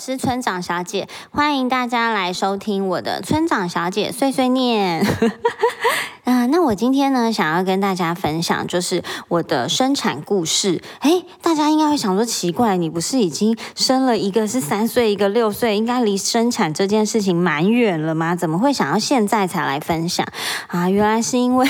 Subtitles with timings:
[0.00, 5.06] 是村长小姐，欢迎大家来收听我的村长小姐碎碎念。
[6.24, 10.80] 啊， 那我今天呢，想要跟大家分享就是我的生产故事。
[11.00, 18.34] 诶，大家应该会想说奇怪，你不是已经生了一个是三岁，一个六岁，应该离生产这件事情蛮远了吗？
[18.34, 20.26] 怎么会想要现在才来分享
[20.68, 20.88] 啊？
[20.88, 21.68] 原来是因为。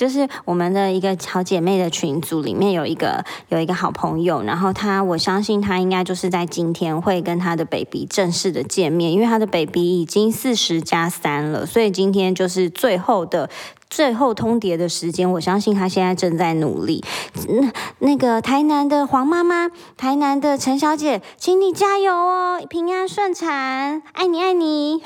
[0.00, 13.50] 就是我们的一个好姐妹的群组里面有一个有一个好朋友，然后她我相信她应该就是在今天会跟她的 baby 正式的见面，因为她的 baby 已经四十加三了，所以今天就是最后的。
[13.90, 17.04] 最后通牒的时间，我相信他现在正在努力。
[17.48, 25.02] 那那个台南的黄妈妈，台南的陈小姐，请你加油哦，平安顺产，爱你爱你。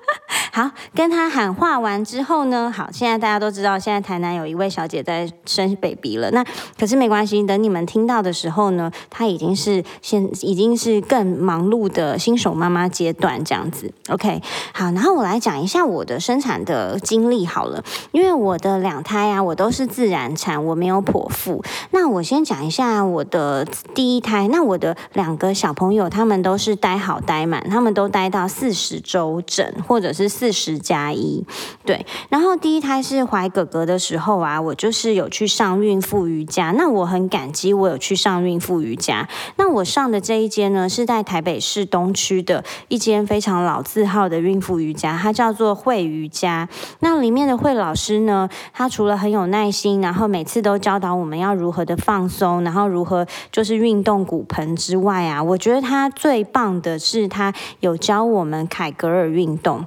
[0.52, 6.30] 好，跟他喊话完之后呢，好，现在大家都知道，现在台南有一位小姐在生 baby 了。
[6.30, 6.44] 那
[6.78, 13.90] 可是没关系，等你们听到的时候呢，她已经是现已经是更忙碌的新手妈妈阶段这样子。
[14.08, 14.42] OK，
[14.74, 18.25] 好，然后我来讲一下我的生产的经历好了，因为。
[18.26, 21.62] 因为我的两胎啊，我都是自然产，我没有剖腹。
[21.92, 24.48] 那我先讲一下我的第一胎。
[24.48, 31.46] 那我的两个小朋友，他们都是待好待满，他们都待到四十周整，或者是四十加一。
[31.84, 36.72] 对，然后第一胎是怀哥哥的时候啊，我就是有去上孕妇瑜伽。
[36.72, 39.28] 那我很感激我有去上孕妇瑜伽。
[39.54, 46.68] 那我上的这一间呢，是在台北市东区的一间非常老字号的孕妇瑜伽，它叫做慧瑜伽。
[46.98, 48.15] 那里面的慧老师。
[48.20, 59.84] 呢，他除了很有耐心，然后每次都教导我们要如何的放松，然后如何就是运动骨盆之外啊，我觉得他最棒的是他有教我们凯格尔运动。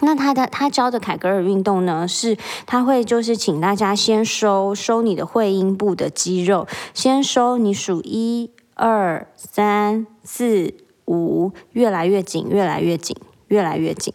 [0.00, 10.72] 那他的他教的凯格尔运动呢，是他会就是请大家先收收你的会阴部的肌肉，先收你数一二三四
[11.06, 13.16] 五，越来越紧，越来越紧，
[13.48, 14.14] 越来越紧，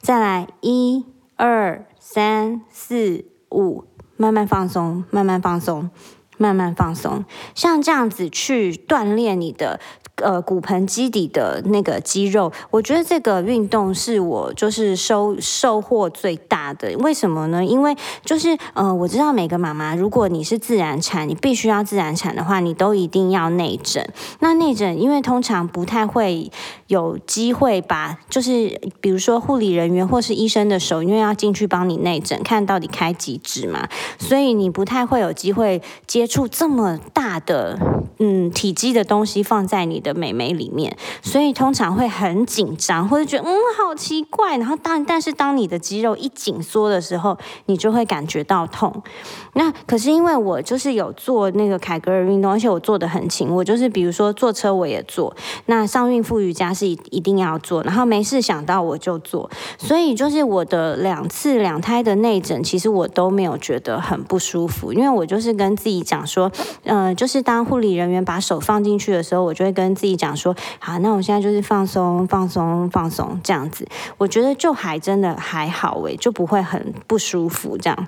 [0.00, 1.04] 再来一
[1.36, 1.84] 二。
[2.10, 3.84] 三四五，
[4.16, 5.90] 慢慢放松，慢慢放松，
[6.38, 9.78] 慢慢放松，像这样子去锻炼你的。
[10.22, 16.96] 呃，骨盆基底的那个肌肉，我觉得这个运动是我就是收收获最大的。
[16.98, 17.64] 为什么呢？
[17.64, 24.12] 因为就是呃，我知道每个妈妈，如果你是自然产，你必须要自然产的话，你都一定要内诊。
[24.40, 26.50] 那内诊，因为通常不太会
[26.88, 37.78] 有机会把，就是比如说护理人员或是医生的手，因为要进去帮你内诊，看到底开几指嘛，所以你不太会有机会接触这么大的
[38.18, 40.07] 嗯体积的东西放在你的。
[40.12, 44.56] 的美眉里面，所以通常会很紧张，或者觉得嗯好奇怪。
[44.56, 47.36] 然后当但是当你的肌肉一紧缩的时候，
[47.66, 49.02] 你就会感觉到痛。
[49.54, 53.48] 那可是因为我就是有做那个凯格尔运动，而且我做的很勤。
[53.48, 55.34] 我就是比如说坐车我也做，
[55.66, 59.50] 那上孕妇瑜伽是一一定要做，然后没事想到我就做。
[59.76, 66.50] 所以就是我的两次两胎的内诊，其实我都没有觉得很不舒服，因为我就是跟自己讲说，
[66.84, 73.86] 嗯，就是当护理人员把手放进去的时候，我就会跟自己讲说，好，那我现在就是放松、放松、放松这样子，
[74.16, 78.06] 我觉得就还真的还好诶，就不会很不舒服这样。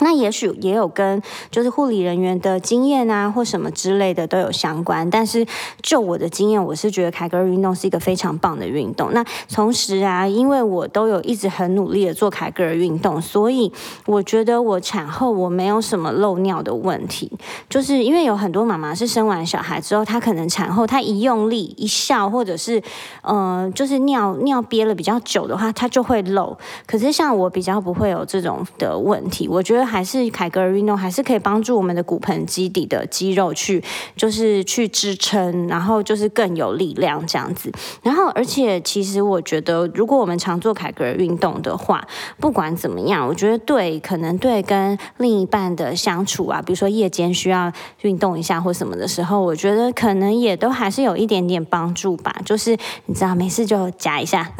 [0.00, 5.08] 那也许也有跟就是护理人员的经验啊，或什么之类的都有相关。
[5.10, 5.46] 但是
[5.82, 9.12] 就我的经验，我是觉得凯格尔运动是一个非常棒的运动。
[9.12, 9.22] 那
[9.52, 13.70] 同时啊，因为我都有一直很努力的做凯格尔运动，所以
[14.06, 17.30] 我觉得我产后我没有什么漏尿的问题。
[17.68, 22.82] 就是因为有很多妈妈是生完小孩之后，她可能产后她一用力一笑，或者是
[23.22, 26.56] 呃，就是尿尿憋了比较久的话，她就会漏。
[26.86, 29.89] 可是像我比较不会有这种的问题，我觉得。
[29.90, 33.82] 还是凯格尔运动还是可以帮助我们的骨盆基底的肌肉去，
[34.16, 37.72] 就是去支撑，然后就是更有力量这样子。
[38.02, 42.06] 然后，而且其实我觉得，如果我们常做凯格尔运动的话，
[42.38, 47.72] 不管怎么样，我觉得对，可能对跟另一半的相处啊，比如说夜间需要
[48.02, 52.32] 运动一下或什么的时候，我觉得可能也都还是有一点点帮助吧。
[52.44, 52.76] 就是
[53.06, 54.52] 你知道，没事就夹一下。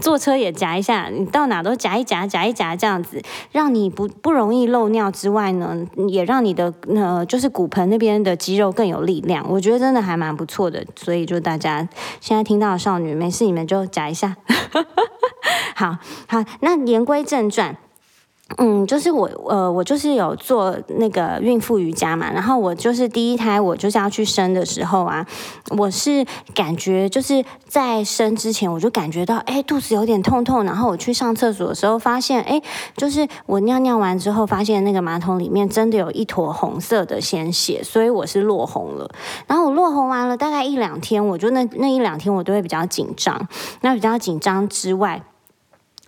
[0.00, 5.76] 坐车也夹一下，你到哪都夹一夹，夹一夹这样子，让你不不容易漏尿之外呢，
[6.08, 9.44] 也让你的呃就是骨盆那边的肌肉更有力量。
[9.48, 11.88] 我觉得真的还蛮不错的，所以就大家
[12.20, 14.36] 现在听到少女，没事你们就夹一下。
[15.76, 17.76] 好好，那言归正传。
[18.58, 25.24] 嗯，就是我，呃，我就是有做那个孕妇瑜伽嘛，然后我就是第一胎，我就是要去生的时候啊，
[25.76, 32.60] 我是感觉就是在生之前，我就感觉到，哎，肚子有点痛痛，然后我去上厕所的时候，发现，哎，
[32.96, 39.08] 就是我尿尿完之后，发现那个马桶里面真的有一坨红色的鲜血，所以我是落红了。
[39.46, 43.48] 然后我落红完了，大概一两天，我就那那一两天我都会比较紧张，
[43.82, 45.22] 那比较紧张之外。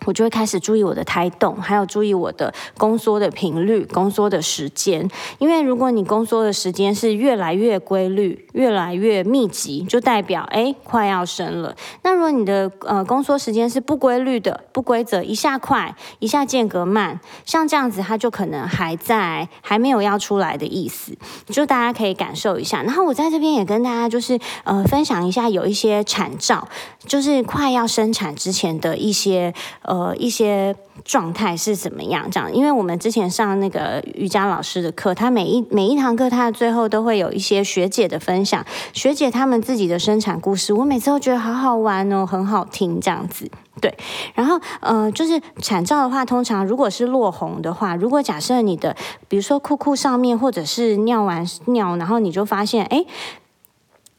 [0.05, 5.09] 我就会开始注意我的胎动，还有注意我的宫缩的频率、宫缩的时间。
[5.37, 11.75] 因为如果你宫缩的时间是越来越规律、越来越密集，就代表哎快要生了。
[12.01, 21.15] 那如果你的呃宫缩时间是不规律的、不规则，一下快，一下间隔慢，像这样子，它就可能还在还没有要出来的意思。
[21.47, 22.81] 就大家可以感受一下。
[22.83, 26.67] 然后我在这边也跟大家就是呃分享一下，有一些产兆，
[27.05, 29.53] 就是快要生产之前的一些。
[29.93, 30.75] 呃一些
[31.05, 32.27] 状态是怎么样？
[32.31, 43.51] 这样，因为我们之前上那个瑜伽老师的课，他每一每一堂课，他的最后都会有一些学姐的分享，学姐他们自己的生产故事，我每次都觉得好好玩哦，很好听这样子。
[43.79, 43.95] 对，
[44.33, 48.95] 然后呃，就是产照的话，通常如果是落红的话，如果假设你的，
[49.27, 53.05] 比如说裤裤上面，或者是尿完尿，然后你就发现，哎。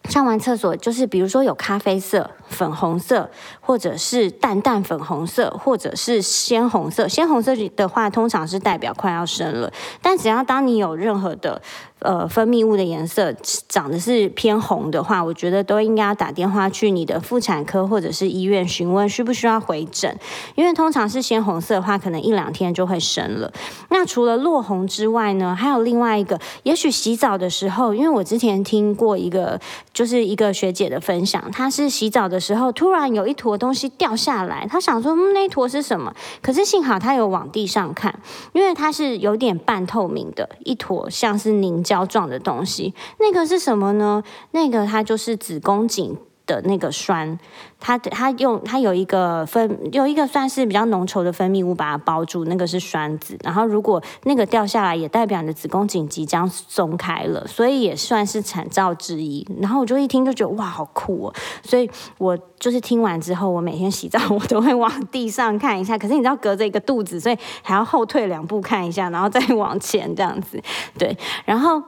[0.09, 3.31] 上完厕所，就是比如说有咖啡色、粉红色，
[3.61, 7.09] 或者是淡淡粉红色，或者是鲜红色。
[7.09, 9.73] 鲜红色的话，通常是代表快要生了。
[10.03, 11.61] 但只要当你有任何的。
[12.05, 13.35] 呃，分泌物的颜色
[13.67, 20.15] 长得是偏红的话，我觉得都应该要打电话去你的妇产科或者是医院询问需不需要回诊，
[20.55, 23.51] 因为通常是鲜红色的话，可能一两天就会生了。
[23.89, 29.59] 那除了落红之外呢，还有另外一个，也许洗澡的时候，因为我之前听过一个，
[29.95, 36.15] 就是一个学姐的分享，她是洗澡的时候突然有一坨东西掉下来，她想说，嗯，那坨是什么？
[36.43, 38.15] 可是幸好她有往地上看，
[38.53, 41.94] 因为它是有点半透明的一坨，像是凝胶。
[41.95, 44.21] 胶状的东西，那个是什么呢？
[44.51, 47.39] 那个它就是子宫颈的那个栓，
[47.81, 53.39] 它它用它有一个分有一个算是比较浓稠的分泌物把它包住，那个是栓子。
[53.43, 59.47] 然后如果那个掉下来，也代表你的子宫颈即将松开了，所以也算是产兆之一。
[59.61, 61.35] 然后我就一听就觉得哇，好酷哦！
[61.63, 65.97] 所以我就是听完之后，我每天洗澡我都会往地上看一下。
[65.97, 70.61] 可是你知道隔着一个肚子，所以还要后退两步看一下，然后再往前这样子。
[70.99, 71.83] 对，然后。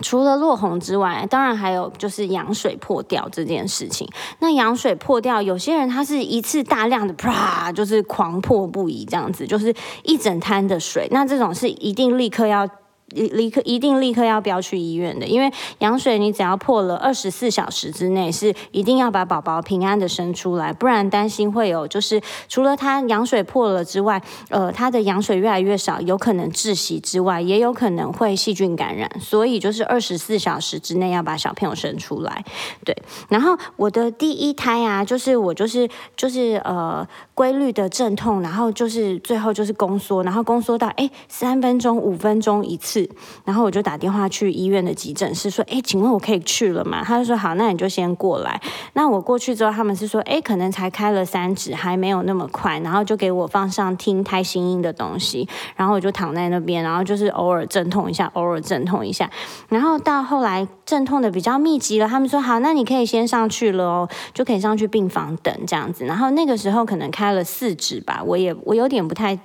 [0.00, 4.08] 除了落红之外，当然还有就是羊水破掉这件事情。
[4.38, 11.06] 那羊水破掉，有些人他是一次大量的啪，就是狂破不已，这样子就是一整滩的水。
[11.10, 12.68] 那这种是一定立刻要。
[13.12, 32.44] 立刻一定立刻要不要去医院的，因为羊水你只要破了二十四小时之内是一定要把宝宝平安的生出来，不然担心会有就是除了他羊水破了之外，呃，他的羊水越来越少，有可能窒息之外，也有可能会细菌感染，所以就是二十四小时之内要把小朋友生出来。
[32.84, 32.96] 对，
[33.28, 43.01] 然后我的第一胎啊，就是我就是就是呃规律的阵痛，然后就是最后就是宫缩，然后宫缩到哎三分钟五分钟一次。
[43.44, 48.60] 然后我就打电话去医院的急诊室，说：“哎，请问我可以去了吗？”他就说：“好，那你就先过来。”
[48.94, 59.30] 那我过去之后，他们是说：“哎，可能才开了三指，还没有那么快。”然后就给我放上听胎心音的东西，然后我就躺在那边，然后就是偶尔阵痛一下，偶尔阵痛一下。
[59.68, 69.38] 然后到后来阵痛的比较密集了，他们说：“好，那你可以先上去了哦，就可以上去病房等这样子。”然后那个时候可能开了四指吧，我也我有点不太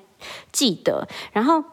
[0.51, 1.07] 记得。
[1.31, 1.63] 然后。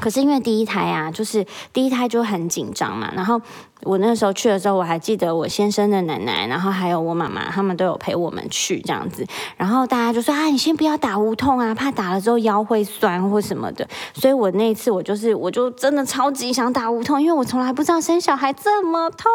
[0.00, 3.40] 可是因为第一胎啊，就是第一胎就很紧张嘛，然后。
[3.84, 9.24] 我那时候去的时候，我还记得我先生的奶奶，然后还有我妈妈，他们都有陪我们去这样子。
[9.56, 13.88] 然后大家就说啊，你先不要打无痛啊，怕打了之后腰会酸或什么的。
[14.14, 19.30] 所以我那一次我就是，我就真的超级想打无痛，因为我从来不知道生小孩这么痛。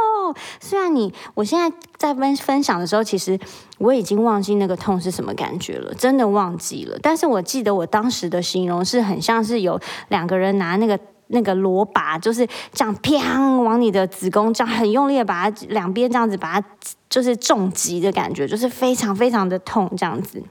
[0.60, 3.40] 虽然你我现在在分分享的时候，其实
[3.78, 7.00] 我已经忘记那个痛是什么感觉了，真的忘记了。
[7.02, 9.80] 但是我记得我当时的形容是很像是有
[10.10, 11.00] 两个人拿那个。
[11.28, 16.68] 那个罗把就是这样，砰，往你的子宫这样很用力的把它两边这样子把它
[17.10, 20.44] 就是重击的感觉，就是非常非常的痛这样子。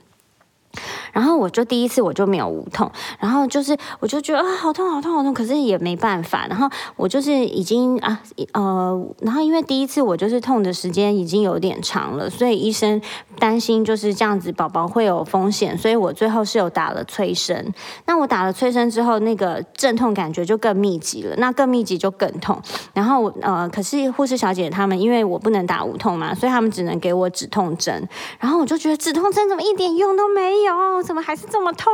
[1.13, 6.47] 然后我就第一次我就没有无痛，然后就是我就觉得啊好痛好痛好痛，可是也没办法。
[6.49, 8.21] 然后我就是已经啊
[8.53, 13.01] 呃，然后因为第一次我就是痛的时间已经有点长了，所以医生
[13.39, 17.73] 担心就是这样子宝宝会有风险，所以我最后是有打了催生。
[18.07, 22.61] 那我打了催生之后，那个阵痛感觉就更密集了，那更密集就更痛。
[22.95, 28.09] 然后呃，可是护士小姐他们因为我不能打无痛嘛，所以他们只能给我止痛针。
[28.41, 30.62] 然后我就觉得止痛针怎么一点用都没有。
[30.65, 31.91] 有怎么还是这么痛？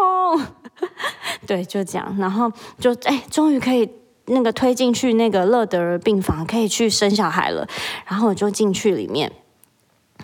[1.46, 3.88] 对，就这样，然后就哎，终于可以
[4.26, 7.66] 那个推进去那个乐德儿病房，可以去生小孩了。
[8.06, 9.30] 然后我就进去里面。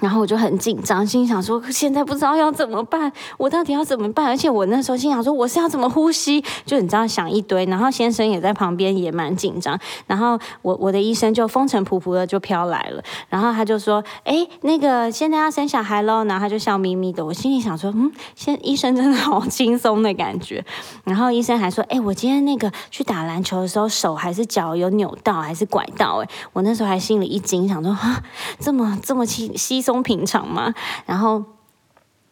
[0.00, 4.26] 然后我就很紧张，心想说现在不知道要怎么办，我到底要怎么办？
[4.26, 7.64] 而且我那时候心想说我是要怎么呼吸，就你知道想一堆。
[7.66, 9.78] 然后先生也在旁边也蛮紧张。
[10.06, 17.24] 然后我我的医生就风尘仆仆的就飘来了，然后他就说：“哎，那个现在要生小孩喽。”然后他就笑眯眯的。
[17.24, 20.64] 我心里想说：“嗯，现医生真的好轻松的感觉。
[21.04, 28.22] ”然后医生还说：“哎，我今天那个去打篮球的时候手还是脚有扭到还是拐到？”哎，我那时候还心里一惊，想说：“啊，
[28.58, 30.74] 这么这么轻稀松。”平常嘛，
[31.06, 31.42] 然后，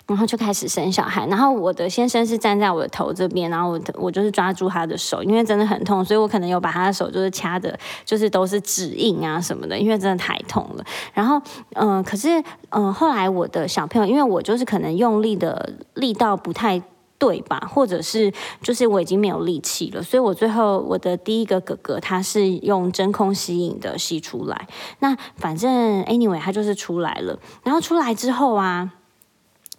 [0.07, 1.27] 然后就开始生小孩。
[1.29, 10.85] 然后我的先生是站在我的头这边，然后我我就是抓住他的手，因为真的很痛，所以我可能有把他的手就是掐的，就是都是指印啊什么的，因为真的太痛了。
[11.15, 11.41] 然后，
[11.75, 12.29] 嗯，可是，
[12.71, 16.83] 嗯，后来我的小朋友，因为我就是可能用力的力道不太。
[17.23, 17.71] 对吧？
[17.73, 24.67] 或者是就是我已经没有力气了，所以我最后我的第一个哥哥他是用真空吸引的吸出来。
[24.99, 28.95] 那反正 anyway 他就是出来了，然后出来之后啊。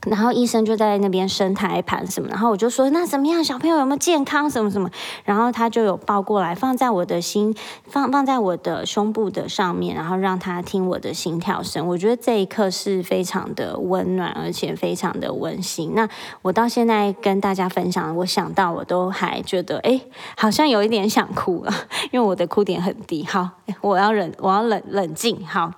[0.06, 4.90] 然后医生就在那边生胎盘什么，然后我就说那怎么样，小朋友有没有健康什么什么？
[5.24, 7.56] 然后他就有抱过来，放在我的心，
[7.88, 11.88] 放放在我的胸部的上面，然后让他听我的心跳声。
[11.88, 15.94] 我觉得这一刻是非常的温暖，而且非常的温馨。
[15.96, 16.08] 那
[16.42, 20.02] 我到现在跟大家分享，我想到我都还觉得，哎，
[20.36, 21.74] 好像有一点想哭了，
[22.12, 23.26] 因为我的哭点很低。
[23.26, 23.50] 好，
[23.82, 25.46] 我要忍，我要冷冷静。
[25.46, 25.72] 好，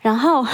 [0.00, 0.44] 然后。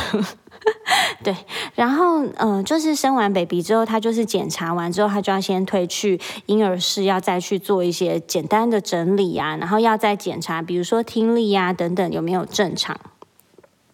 [1.25, 1.35] 对，
[1.75, 12.97] 然后嗯，就是生完 baby 之后，他就是检查完之后，他就要先推去婴儿室，要再去做一些简单的整理啊，然后要再检查，比如说听力呀等等有没有正常。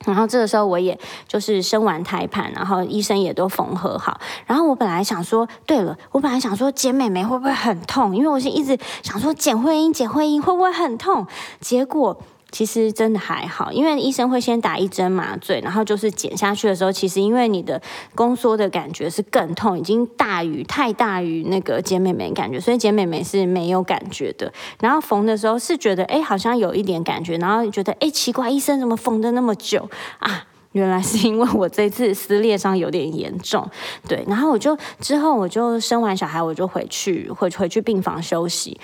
[0.05, 0.97] 然后这个时候我也
[1.27, 4.21] 就是生完胎盘，然后医生也都缝合好。
[4.47, 8.15] 然后我本来想说，对了，我本来想说剪美眉会不会很痛？
[8.15, 11.27] 因为我是一直想说剪会阴，剪会阴会不会很痛？
[11.61, 12.21] 结果。
[12.53, 17.83] 其实真的还好，因为医生会先打一针麻醉，然后就是剪下去的时候，其实因为你的
[18.15, 24.51] 宫缩的感觉是更痛，已经大于太大于那个剪美眉感觉，所以剪美眉是没有感觉的。
[24.81, 30.45] 然后缝的时候是觉得哎好像有一点感觉，然后觉得哎奇怪，医生怎么缝的那么久啊？
[30.73, 33.69] 原来是因为我这次撕裂伤有点严重，
[34.07, 34.25] 对。
[34.29, 38.79] 然后我就之后我就生完小孩，我就回去回回去病房休息，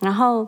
[0.00, 0.46] 然后。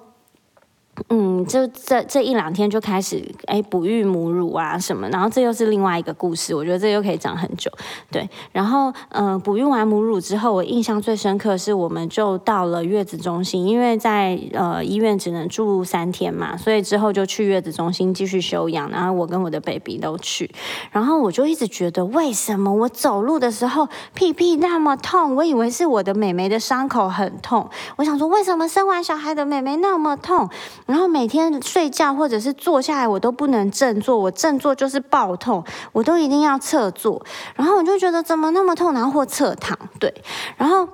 [1.09, 7.71] 嗯，就这这一两天就开始哎哺育母乳啊什么，然后这又是另外一个故事，我觉得这又可以讲很久。
[8.11, 18.89] 对，然后嗯，哺育完母乳之后，我印象最深刻是我们就到了月子中心，因为在呃医院只能住三天嘛，所以之后就去月子中心继续休养。
[18.91, 20.51] 然后我跟我的 baby 都去，
[20.93, 25.35] 然后我就一直觉得为什么我走路的时候屁屁那么痛？
[25.35, 30.49] 我以为是我的美眉的伤口很痛，我想说为什么生完小孩的美眉那么痛？
[30.87, 37.25] 然后每天睡觉或者是坐下来，我都不能正坐，我正坐就是爆痛，我都一定要侧坐。
[37.55, 40.12] 然后我就觉得怎么那么痛，然后或侧躺，对。
[40.57, 40.87] 然后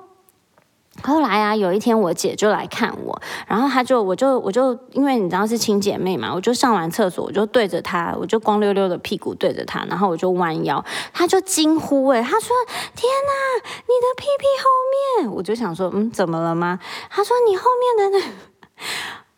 [1.03, 12.55] 后来啊，有一天我姐就来看我，然后她就我就我就因为你知道是亲姐妹嘛，我就上完厕所，我就对着她，我就光溜溜的屁股对着她，然后我就弯腰，她就惊呼哎，她说
[12.95, 16.79] ：“天哪，你的屁屁后面！”我就想说：“嗯，怎么了吗？”
[17.09, 17.65] 她说：“你后
[17.97, 18.25] 面的那。”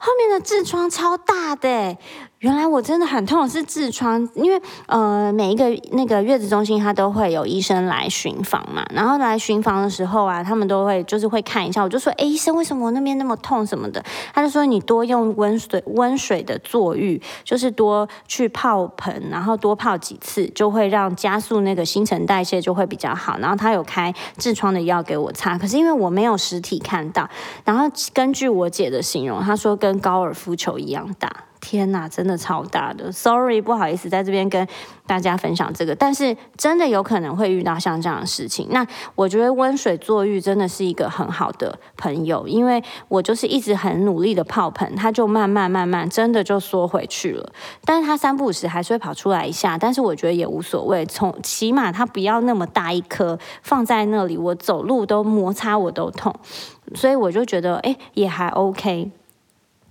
[0.06, 1.98] 后面的痔疮超大的。
[2.44, 14.04] 原来我真的很痛，是痔疮，因为呃每一个那个月子中心，它都会有医生来巡房嘛，然后来巡房的时候啊，他们都会就是会看一下，我就说，哎，医生为什么我那边那么痛什么的？
[14.34, 23.38] 他就说你多用温水温水的坐浴，就是多去泡盆，然后多泡几次，就会让加速那个新陈代谢就会比较好。
[23.38, 27.30] 然后他有开痔疮的药给我擦，可是因为我没有实体看到，
[27.64, 31.32] 然后根据我姐的形容，她说跟高尔夫球一样大。
[31.64, 34.68] 天呐，真的超大的，sorry，不好意思，在这边跟
[35.08, 38.68] 大家分享这个，但是真的有可能会遇到像这样的事情。
[38.72, 47.50] 那我觉得温水坐浴真的是一个很好的朋友，因为我就是一直很努力的泡盆，它就慢慢慢慢真的就缩回去了。
[47.86, 56.36] 但是它三不五时还是会跑出来一下，但是我觉得也无所谓，从起码它不要那么大一颗放在那里，我走路都摩擦我都痛，
[56.94, 59.12] 所以我就觉得哎也还 OK。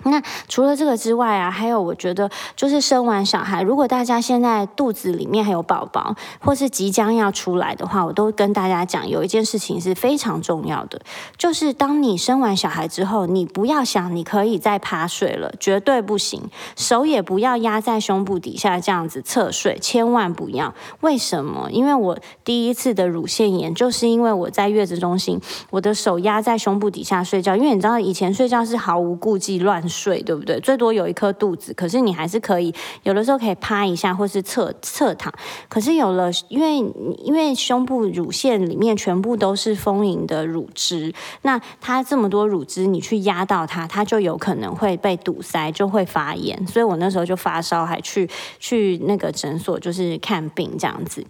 [0.04, 11.00] 那除了这个之外啊，还有我觉得就是生完小孩，如果大家现在肚子里面还有宝宝，或是即将要出来的话，我都跟大家讲，有一件事情是非常重要的，
[11.36, 16.42] 就是当你生完小孩之后，你不要想你可以再趴睡了，绝对不行，
[16.74, 20.74] 手也不要压在胸部底下这样子侧睡，千万不要。
[21.00, 21.70] 为什么？
[21.70, 25.40] 因为我第一次的乳腺炎，就是因为我在月子中心，
[25.70, 29.82] 我的手压在胸部底下睡觉，因为你知道以前睡觉是毫无顾忌乱。
[29.92, 30.58] 睡对不对？
[30.60, 35.30] 最多有一颗肚子，可是你还是可以有的时候可以趴一下，或是侧侧躺。
[35.68, 36.78] 可是有了，因为
[37.18, 46.66] 因为胸部乳腺里面全部都是丰盈的乳汁，那它这么多乳汁，你去压到它，它就有可能会被堵塞，就会发炎。
[46.66, 51.22] 所以我那时候就发烧，还去去那个诊所就是看病这样子。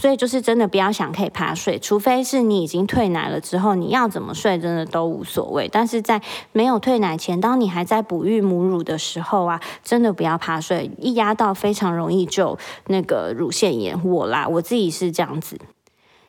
[0.00, 5.68] 所以就是真的不要想可以趴睡，除非是你已经退奶了之后，你要怎么睡真的都无所谓。
[5.68, 6.20] 但是在
[6.52, 13.98] 没有退奶前，当你还在哺育母乳的时候啊，真的不要趴睡，一压到非常容易就那个乳腺炎。
[14.04, 15.58] 我啦，我自己是这样子。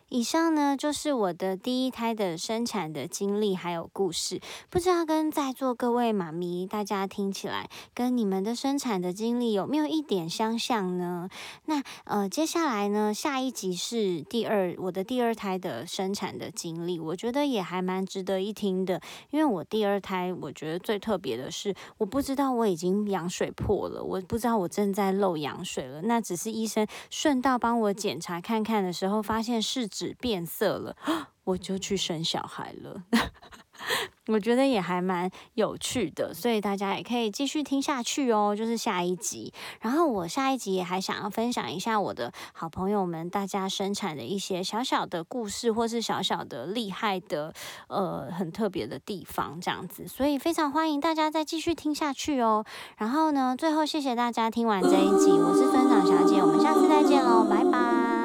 [0.09, 11.27] 以上呢就是我的第一胎的生产的经历还有故事，不知道跟在座各位妈咪大家听起来跟你们的生产的经历有没有一点相像呢？
[11.65, 29.85] 那呃接下来呢下一集是第二我的第二胎的生产的经历，我觉得也还蛮值得一听的，因为我第二胎我觉得最特别的是我不知道我已经羊水破了，我不知道我正在漏羊水了，那只是医生顺道帮我检查看看的时候发现是。
[29.97, 30.95] 纸变色了，
[31.43, 33.03] 我就去生小孩了。
[34.27, 38.55] 我觉得也还蛮有趣的，所以大家也可以继续听下去哦。
[38.57, 47.53] 就是下一集，然后我下一集也还想要分享一下我的好朋友们大家生产的一些小小的故事，或是小小的厉害的
[47.87, 50.07] 呃很特别的地方，这样子。
[50.07, 52.65] 所以非常欢迎大家再继续听下去哦。
[52.97, 58.16] 然后呢，最后谢谢大家听完这一集，我是村长小姐，我们下次再见喽，拜拜。